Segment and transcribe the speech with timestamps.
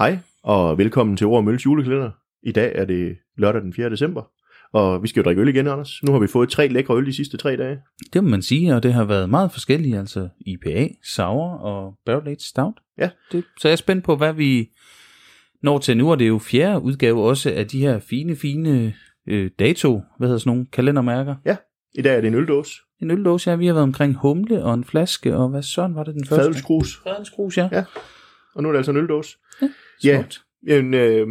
[0.00, 2.10] Hej, og velkommen til Ord Mølles julekalender.
[2.42, 3.90] I dag er det lørdag den 4.
[3.90, 4.22] december,
[4.72, 6.02] og vi skal jo drikke øl igen, Anders.
[6.02, 7.78] Nu har vi fået tre lækre øl de sidste tre dage.
[8.12, 12.28] Det må man sige, og det har været meget forskelligt, altså IPA, Sour og Barrel
[12.28, 12.74] Aged Stout.
[12.98, 13.10] Ja.
[13.32, 14.70] Det, så jeg er spændt på, hvad vi
[15.62, 18.94] når til nu, og det er jo fjerde udgave også af de her fine, fine
[19.28, 21.34] øh, dato, hvad hedder sådan nogle kalendermærker.
[21.46, 21.56] Ja,
[21.94, 22.72] i dag er det en øldåse.
[23.02, 26.04] En øldåse, ja, vi har været omkring humle og en flaske, og hvad sådan var
[26.04, 26.44] det den første?
[26.44, 27.00] Fadelskrus.
[27.04, 27.68] Fadelskrus, ja.
[27.72, 27.84] Ja.
[28.54, 29.36] Og nu er det altså en øldåse.
[29.62, 29.68] Ja,
[30.04, 30.24] Ja.
[30.66, 31.26] Jamen, øh,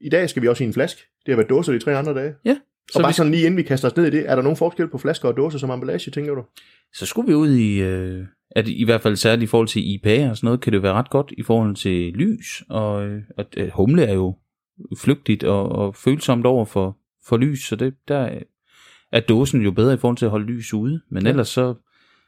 [0.00, 1.00] I dag skal vi også i en flaske.
[1.26, 2.34] Det har været dåser de tre andre dage.
[2.44, 2.56] Ja,
[2.92, 4.42] Så og bare vi, sådan lige inden vi kaster os ned i det, er der
[4.42, 6.44] nogen forskel på flasker og dåser som emballage, tænker du?
[6.94, 10.30] så skulle vi ud i, øh, at i hvert fald særligt i forhold til IPA
[10.30, 13.46] og sådan noget, kan det være ret godt i forhold til lys, og øh, at,
[13.56, 14.36] at humle er jo
[14.98, 18.18] flygtigt og, og følsomt over for, for lys, så det, der
[19.12, 21.28] er- dåsen jo bedre i forhold til at holde lys ude, men ja.
[21.30, 21.74] ellers så,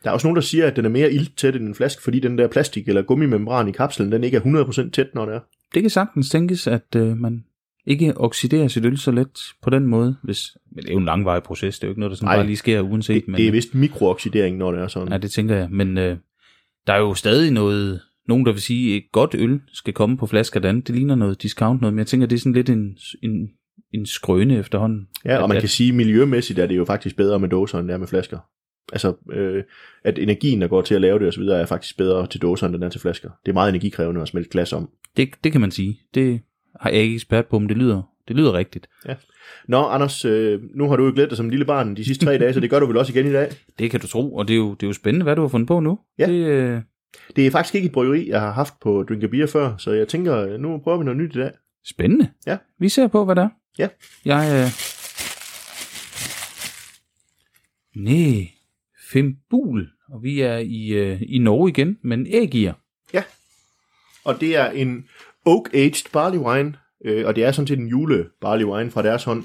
[0.05, 2.21] Der er også nogen, der siger, at den er mere ilttæt end en flaske, fordi
[2.21, 4.41] den der plastik eller gummimembran i kapslen, den ikke er
[4.87, 5.41] 100% tæt, når det er.
[5.74, 7.45] det kan sagtens tænkes, at øh, man
[7.87, 11.05] ikke oxiderer sit øl så let på den måde, hvis, men det er jo en
[11.05, 13.29] langvarig proces, det er jo ikke noget, der sådan Nej, bare lige sker uanset, Det,
[13.29, 15.13] men, det er vist mikrooxidering, når det er sådan.
[15.13, 15.69] Ja, det tænker jeg.
[15.71, 16.16] Men øh,
[16.87, 20.16] der er jo stadig noget, nogen der vil sige, at et godt øl skal komme
[20.16, 20.80] på flasker dan.
[20.80, 23.49] Det ligner noget discount noget, men jeg tænker, det er sådan lidt en, en,
[23.95, 25.07] en skrøne efterhånden.
[25.24, 27.49] Ja, og At- man at- kan sige, at miljømæssigt er det jo faktisk bedre med
[27.49, 28.39] dåser, end det er med flasker.
[28.93, 29.63] Altså, øh,
[30.04, 32.74] at energien, der går til at lave det osv., er faktisk bedre til dåser, end
[32.74, 33.30] den er til flasker.
[33.46, 34.88] Det er meget energikrævende at smelte glas om.
[35.16, 36.01] Det, det kan man sige.
[36.15, 36.40] Det
[36.80, 38.88] har jeg ikke ekspert på, men det lyder, det lyder rigtigt.
[39.68, 42.38] Nå, Anders, øh, nu har du jo glædet dig som lille barn de sidste tre
[42.38, 43.51] dage, så det gør du vel også igen i dag.
[43.79, 45.49] Det kan du tro, og det er jo, det er jo spændende, hvad du har
[45.49, 45.99] fundet på nu.
[46.18, 46.27] Ja.
[46.27, 46.80] Det, øh,
[47.37, 50.09] Det er faktisk ikke et bryggeri, jeg har haft på Drink Beer før, så jeg
[50.09, 51.51] tænker, øh, nu prøver vi noget nyt i dag.
[51.87, 52.29] spændende.
[52.46, 52.57] Ja.
[52.79, 53.49] Vi ser på, hvad det er.
[53.79, 53.88] Ja.
[54.24, 54.65] Jeg...
[54.65, 54.71] Øh...
[58.02, 58.51] Nej,
[59.10, 59.88] Fimbul.
[60.10, 62.73] Og vi er i, øh, i Norge igen, men ægir.
[64.25, 65.05] Og det er en
[65.49, 66.75] oak-aged barley wine,
[67.05, 69.43] øh, og det er sådan set en jule barley wine fra deres hånd.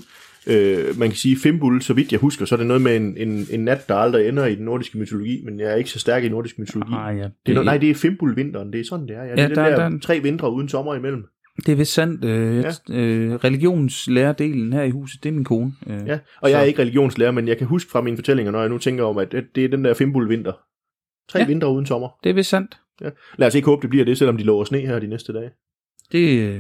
[0.48, 3.18] Øh, man kan sige, Fimbul, så vidt jeg husker, så er det noget med en,
[3.18, 6.00] en, en nat, der aldrig ender i den nordiske mytologi, men jeg er ikke så
[6.00, 6.94] stærk i nordisk mytologi.
[6.96, 7.30] Ah, ja.
[7.46, 9.24] Det er, no- nej, det er Fimbul-vinteren, det er sådan, det er.
[9.24, 11.24] Ja, det Ja, er der- der, der er- tre vintre uden sommer imellem.
[11.66, 12.26] Det er vist sandt.
[12.26, 12.72] Øh, Ja.
[12.90, 12.96] ja.
[12.96, 15.74] øh, religionslæredelen her i huset, det er min kone.
[15.88, 18.52] Øh, Ja, og jeg Så- er ikke religionslærer, men jeg kan huske fra mine fortællinger,
[18.52, 20.52] når jeg nu tænker om, at det er den der Fimbul-vinter.
[21.30, 21.44] Tre ja.
[21.44, 21.48] Ja.
[21.48, 22.10] vintre uden sommer.
[22.24, 22.78] Det er vist sandt.
[23.38, 25.50] Lad os ikke håbe, det bliver det, selvom de lover sne her de næste dage.
[26.12, 26.60] Det, øh,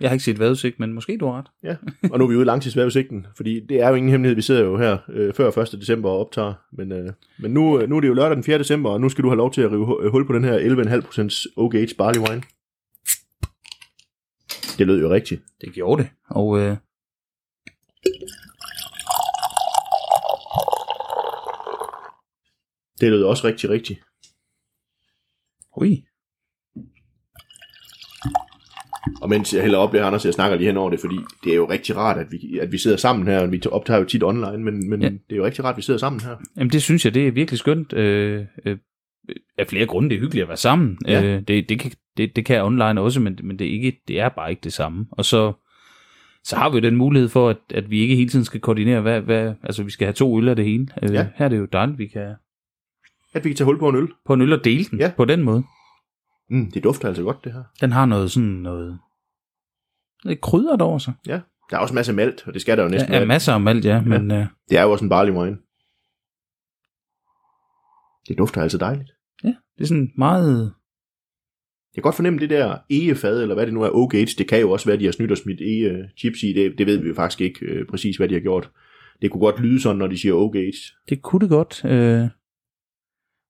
[0.00, 1.46] jeg har ikke set vejrudsigt, men måske du har ret.
[1.64, 1.76] Ja,
[2.12, 4.62] og nu er vi ude i langtidsvejrudsigten, fordi det er jo ingen hemmelighed, vi sidder
[4.64, 5.72] jo her øh, før 1.
[5.80, 8.58] december og optager, men, øh, men nu, øh, nu er det jo lørdag den 4.
[8.58, 10.58] december, og nu skal du have lov til at rive hu- hul på den her
[10.58, 12.42] 11,5% Oak Age Barley Wine.
[14.78, 15.42] Det lød jo rigtigt.
[15.60, 16.10] Det gjorde det.
[16.30, 16.76] Og øh,
[23.00, 24.00] Det lød også rigtig, rigtig.
[25.76, 26.04] ui,
[29.22, 31.52] Og mens jeg hælder op her, Anders, jeg snakker lige hen over det, fordi det
[31.52, 34.22] er jo rigtig rart, at vi, at vi sidder sammen her, vi optager jo tit
[34.22, 35.02] online, men, men.
[35.02, 35.08] Ja.
[35.08, 36.36] det er jo rigtig rart, at vi sidder sammen her.
[36.56, 37.92] jamen det synes jeg, det er virkelig skønt.
[37.92, 38.78] Øh, øh,
[39.58, 40.98] af flere grunde, det er hyggeligt at være sammen.
[41.06, 41.22] Ja.
[41.22, 44.20] Øh, det, det, kan, det, det kan online også, men, men det, er ikke, det
[44.20, 45.06] er bare ikke det samme.
[45.10, 45.52] Og så,
[46.44, 49.00] så har vi jo den mulighed for, at, at vi ikke hele tiden skal koordinere,
[49.00, 50.86] hvad, hvad, altså vi skal have to øl af det hele.
[51.02, 51.28] Øh, Ja.
[51.34, 52.34] Her er det jo dejligt, vi kan
[53.34, 54.08] At vi kan tage hul på en øl.
[54.26, 55.12] på en øl og dele den Ja.
[55.16, 55.64] på den måde.
[56.50, 57.62] Mm, det dufter altså godt, det her.
[57.80, 58.98] Den har noget sådan noget,
[60.24, 61.14] lidt krydret over sig.
[61.26, 61.40] Ja,
[61.70, 63.26] der er også en masse malt, og det skal der jo næsten Der er være.
[63.26, 65.56] masser af malt, ja, men øh, Det er jo også en barley wine.
[68.28, 69.10] Det dufter altså dejligt.
[69.44, 70.74] ja, det er sådan meget...
[71.96, 74.48] Jeg kan godt fornemme det der egefad, eller hvad det nu er, oak age, det
[74.48, 76.86] kan jo også være, at de har snydt og smidt ege chips i, det, det
[76.86, 78.70] ved vi jo faktisk ikke øh, præcis, hvad de har gjort.
[79.22, 80.94] Det kunne godt lyde sådan, når de siger oak age.
[81.08, 81.84] Det kunne det godt.
[81.84, 82.28] Øh,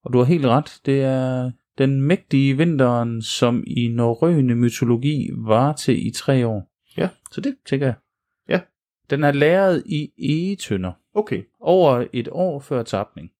[0.04, 0.80] og du har helt ret.
[0.86, 6.72] Det er den mægtige vinteren, som i norrøne mytologi var til i tre år.
[6.98, 7.08] Ja.
[7.32, 7.94] Så det tænker jeg.
[8.48, 8.60] Ja.
[9.10, 13.30] Den er læret i egetønder Okay, over et år før tapning.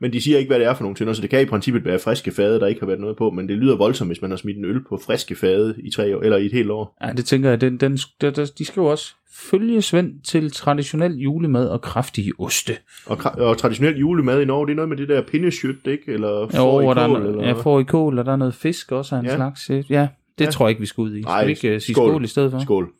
[0.00, 1.84] Men de siger ikke, hvad det er for nogle tønder, så det kan i princippet
[1.84, 4.30] være friske fade, der ikke har været noget på, men det lyder voldsomt, hvis man
[4.30, 6.96] har smidt en øl på friske fade i tre år, eller i et helt år.
[7.06, 7.60] Ja, det tænker jeg.
[7.60, 12.72] Den, den, der, der, de skriver også, følge Svend til traditionel julemad og kraftige oste.
[13.06, 16.02] Og, og traditionel julemad i Norge, det er noget med det der pindeskyt, ikke?
[16.12, 17.46] Eller Jo, får i kål, eller...
[17.46, 19.36] ja, får i kål, og der er noget fisk også af en Ja.
[19.36, 19.70] slags.
[19.70, 20.08] Ja,
[20.38, 20.50] det Ja.
[20.50, 21.22] tror jeg ikke, vi skal ud i.
[21.22, 22.10] Skal Ej, vi ikke uh, sige skål.
[22.10, 22.24] skål.
[22.24, 22.58] i stedet for?
[22.58, 22.92] Skål.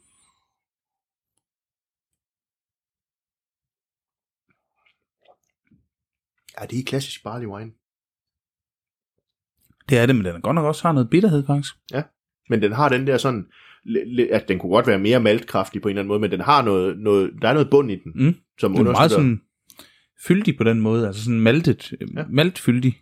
[6.61, 7.71] Ja, det er klassisk barley wine.
[9.89, 11.75] Det er det, men den er godt nok også har noget bitterhed, faktisk.
[12.51, 13.47] Men den har den der sådan,
[14.33, 16.63] at den kunne godt være mere maltkraftig på en eller anden måde, men den har
[16.63, 18.35] noget, noget der er noget bund i den, Mm.
[18.59, 19.41] som Den er meget sådan
[20.27, 22.07] fyldig på den måde, altså sådan maltet, ja.
[22.17, 22.25] Ja.
[22.31, 23.01] maltfyldig,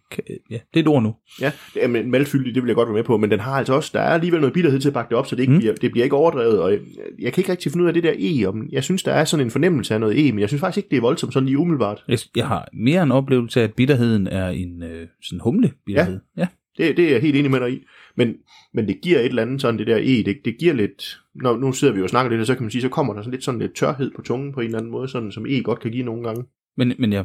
[0.50, 1.14] ja, det er et ord nu.
[1.40, 1.52] Ja,
[1.88, 4.00] men malfyldig, det vil jeg godt være med på, men den har altså også, der
[4.00, 5.54] er alligevel noget bitterhed til at bakke det op, så det, ikke Mm.
[5.54, 5.60] mm.
[5.60, 6.80] bliver, det bliver ikke overdrevet, og jeg,
[7.18, 9.24] jeg kan ikke rigtig finde ud af det der E, om, jeg synes, der er
[9.24, 11.46] sådan en fornemmelse af noget E, men jeg synes faktisk ikke, det er voldsomt sådan
[11.46, 12.04] lige umiddelbart.
[12.08, 16.20] Jeg, jeg har mere en oplevelse af, at bitterheden er en øh, sådan humle bitterhed.
[16.36, 16.40] Ja.
[16.40, 16.46] ja.
[16.78, 17.78] Det, det er jeg helt enig med dig i,
[18.16, 18.34] men,
[18.74, 21.56] men det giver et eller andet sådan, det der E, det, det giver lidt, når,
[21.56, 23.20] nu sidder vi jo og snakker lidt, og så kan man sige, så kommer der
[23.22, 25.62] sådan lidt sådan lidt tørhed på tungen på en eller anden måde, sådan som E
[25.62, 26.44] godt kan give nogle gange.
[26.76, 27.24] Men, men jeg,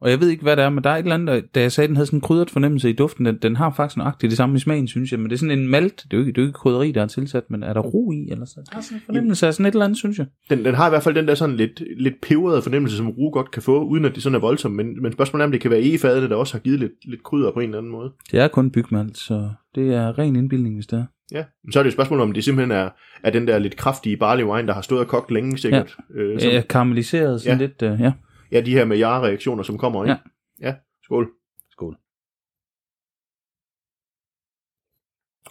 [0.00, 1.60] og jeg ved ikke, hvad det er, men der er et eller andet, der- da
[1.60, 3.96] jeg sagde, at den havde sådan en krydret fornemmelse i duften, den, den har faktisk
[3.96, 6.16] nøjagtigt det samme i smagen, synes jeg, men det er sådan en malt, det er
[6.16, 8.28] jo ikke, det er jo ikke krydderi, der er tilsat, men er der ro i,
[8.30, 8.60] eller så?
[8.70, 10.26] Der er sådan en fornemmelse af sådan et eller andet, synes jeg.
[10.50, 13.32] Den, den har i hvert fald den der sådan lidt, lidt peberede fornemmelse, som Rue
[13.32, 15.60] godt kan få, uden at det sådan er voldsomt, men, men spørgsmålet er, om det
[15.60, 18.10] kan være E-fadene, der også har givet lidt, lidt krydder på en eller anden måde.
[18.32, 21.04] Det er kun bygmalt, så det er ren indbildning, hvis det er.
[21.32, 22.88] Ja, men så er det et spørgsmål, om det simpelthen er,
[23.24, 25.96] er den der lidt kraftige barley wine, der har stået og kogt længe sikkert.
[26.16, 27.66] Ja, øh, som, Ja, karamelliseret sådan Ja.
[27.66, 28.12] lidt, øh, ja.
[28.52, 30.18] Ja de her med reaktioner som kommer, ikke?
[30.60, 30.66] Ja.
[30.68, 30.74] ja.
[31.02, 31.30] Skål.
[31.70, 31.96] Skål.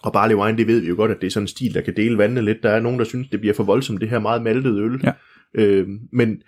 [0.02, 1.80] Og barley wine, det ved vi jo godt, at det er sådan en stil, der
[1.80, 2.62] kan dele vandene lidt.
[2.62, 5.00] Der er nogen, der synes, det bliver for voldsomt, det her meget maltede øl.
[5.04, 5.12] Ja.
[5.54, 6.42] Øh, men,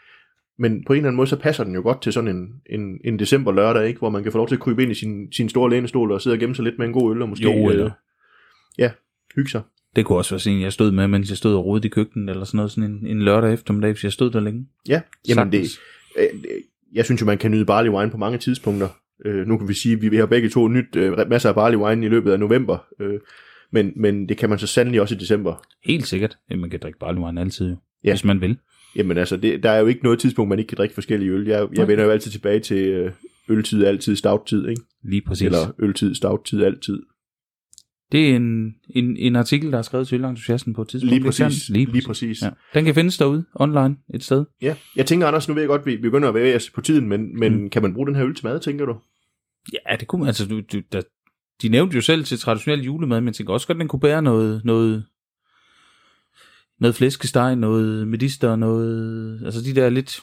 [0.58, 2.98] men på en eller anden måde, så passer den jo godt til sådan en, en,
[3.04, 3.98] en december lørdag, ikke?
[3.98, 6.22] hvor man kan få lov til at krybe ind i sin, sin store lænestol og
[6.22, 7.90] sidde og gemme sig lidt med en god øl, og måske Jo, eller- øh,
[8.78, 8.90] ja,
[9.36, 9.62] hygge sig.
[9.96, 12.30] Det kunne også være sådan, jeg stod med, mens jeg stod og rodede i køkkenet,
[12.30, 14.66] eller sådan noget, sådan en, en lørdag eftermiddag, hvis jeg stod der længe.
[14.88, 15.78] Ja, jamen det, Sagtens.
[15.78, 15.82] øh,
[16.94, 18.88] jeg synes jo, man kan nyde barley wine på mange tidspunkter.
[19.24, 21.78] Øh, nu kan vi sige, at vi, har begge to nyt øh, masser af barley
[21.78, 23.20] wine i løbet af november, øh,
[23.72, 25.62] men, men det kan man så sandelig også i december.
[25.84, 26.38] Helt sikkert.
[26.50, 28.12] Man kan drikke barley wine altid jo, Ja.
[28.12, 28.56] hvis man vil.
[28.96, 31.46] Jamen altså, det, der er jo ikke noget tidspunkt, man ikke kan drikke forskellige øl.
[31.46, 33.12] Jeg, jeg vender jo altid tilbage til øh,
[33.48, 34.82] øltid, altid stouttid, ikke?
[35.04, 35.46] Lige præcis.
[35.46, 37.02] Eller øltid, stouttid, altid.
[38.12, 41.10] Det er en, en, en artikel, der er skrevet til Ølentusiasten på et tidspunkt.
[41.10, 41.68] Lige Det er præcis.
[41.68, 42.42] Lige Lige præcis.
[42.42, 42.50] Ja.
[42.74, 44.44] Den kan findes derude, online, et sted.
[44.62, 44.76] Ja.
[44.96, 47.62] Jeg tænker, Anders, nu ved jeg godt, vi begynder at os på tiden, men, men
[47.62, 47.70] Mm.
[47.70, 48.96] kan man bruge den her øl til mad, tænker du?
[49.72, 51.02] Ja, det kunne man, altså, du, du, der,
[51.62, 54.22] de nævnte jo selv til traditionel julemad, men jeg tænker også godt, den kunne bære
[54.22, 55.04] noget, noget,
[56.80, 60.20] noget flæskesteg, noget medister, noget, altså de der lidt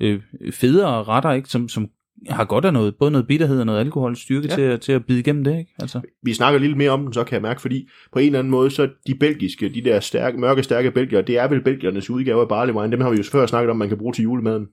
[0.00, 0.22] øh,
[0.52, 1.88] federe retter, ikke, som, som
[2.30, 4.54] har godt af noget, både noget bitterhed og noget alkoholstyrke Ja.
[4.54, 5.70] til, at- til at bide igennem det, ikke?
[5.78, 8.38] Altså, Vi snakker lidt mere om den, så kan jeg mærke, fordi på en eller
[8.38, 12.10] anden måde, så de belgiske, de der stærke, mørke, stærke belgier, det er vel belgiernes
[12.10, 12.92] udgave af barley wine.
[12.92, 14.66] Dem har vi jo før snakket om, man kan bruge til julemaden.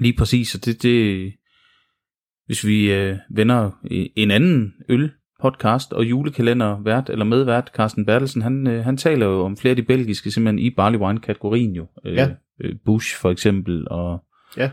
[0.00, 1.32] Lige præcis, og det, det
[2.46, 3.70] hvis vi øh, vender
[4.16, 5.10] en anden øl
[5.42, 9.70] podcast og julekalender vært eller medvært, Carsten Bertelsen, han, øh, han taler jo om flere
[9.70, 11.86] af de belgiske simpelthen i barley wine kategorien jo.
[12.06, 12.28] Øh, Ja.
[12.64, 14.24] øh, Bush for eksempel, og
[14.56, 14.70] Ja.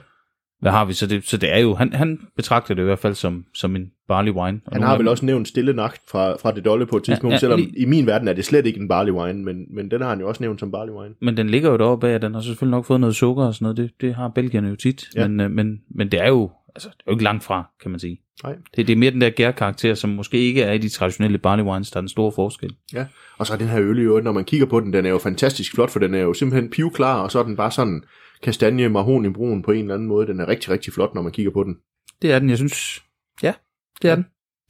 [0.66, 0.94] Hvad har vi?
[0.94, 3.76] Så det, så det er jo, han, han betragter det i hvert fald som, som
[3.76, 4.62] en barley wine.
[4.66, 7.32] Og Han har vel også nævnt Stille Nagt fra, fra det dolle på et tidspunkt,
[7.32, 9.66] ja, ja, selvom lige- i min verden er det slet ikke en barley wine, men,
[9.76, 11.14] men den har han jo også nævnt som barley wine.
[11.22, 13.64] Men den ligger jo deroppe bag, den har selvfølgelig nok fået noget sukker og sådan
[13.64, 13.78] noget.
[13.78, 15.06] Det, det har belgierne jo tit.
[15.16, 15.28] Ja.
[15.28, 17.92] Men, øh, men, men det er jo altså, det er jo ikke langt fra, kan
[17.92, 18.22] man sige.
[18.44, 18.56] Nej.
[18.76, 21.64] Det, det er mere den der gærkarakter, som måske ikke er i de traditionelle barley
[21.64, 22.76] wines, der er den store forskel.
[22.94, 23.06] Ja,
[23.38, 25.18] og så er den her øl øvrigt, når man kigger på den, den er jo
[25.18, 28.04] fantastisk flot, for den er jo simpelthen pivklar, og så er den bare sådan
[28.46, 30.28] kastanje marhon i brun på en eller anden måde.
[30.28, 31.76] Den er rigtig, rigtig flot, når man kigger på den.
[32.22, 33.04] Det er den, jeg synes.
[33.44, 33.54] Ja,
[34.02, 34.26] det er den.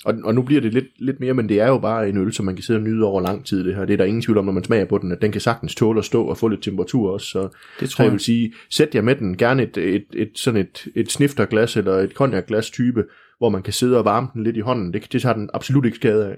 [0.06, 2.34] Og, og nu bliver det lidt, lidt mere, men det er jo bare en øl,
[2.34, 3.86] som man kan sidde og nyde over lang tid, det her.
[3.86, 5.76] Det er der ingen tvivl om, når man smager på den, at den kan sagtens
[5.76, 7.28] tåle at stå og få lidt temperatur også.
[7.28, 7.50] Så,
[7.80, 8.12] Det tror jeg jeg.
[8.14, 11.94] vil sige, sæt jer med den, gerne et, et, et, sådan et, et snifterglas eller
[11.94, 13.04] et cognacglas type,
[13.38, 14.94] hvor man kan sidde og varme den lidt i hånden.
[14.94, 16.38] Det, det tager den absolut ikke skade af.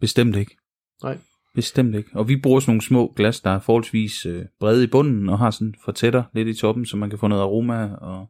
[0.00, 0.56] Bestemt ikke.
[1.02, 1.16] Nej.
[1.58, 2.10] Bestemt ikke.
[2.14, 5.38] Og vi bruger sådan nogle små glas, der er forholdsvis øh, brede i bunden, og
[5.38, 7.88] har sådan fortætter lidt i toppen, så man kan få noget aroma.
[8.00, 8.26] Og...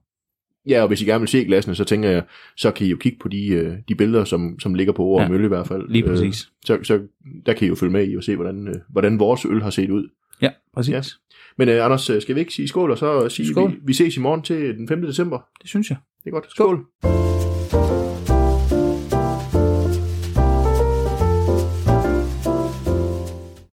[0.69, 2.23] Ja, og hvis I gerne vil se glasene, så tænker jeg,
[2.57, 5.23] så kan I jo kigge på de, øh, de billeder, som, som ligger på Ord
[5.23, 5.89] Ja, Mølle i hvert fald.
[5.89, 6.49] lige Øh, præcis.
[6.65, 7.01] Så, så
[7.47, 9.71] der kan I jo følge med i og se, hvordan, øh, hvordan vores øl har
[9.71, 10.09] set ud.
[10.43, 10.93] Ja, præcis.
[10.93, 11.03] Ja.
[11.59, 13.71] Men øh, Anders, øh, skal vi ikke sige skål, og så sige, Skål.
[13.71, 15.03] Vi, vi ses i morgen til den 5.
[15.03, 15.39] december?
[15.63, 15.99] Det synes jeg.
[16.25, 16.51] Det er godt.
[16.51, 16.85] Skål.
[17.01, 17.38] skål.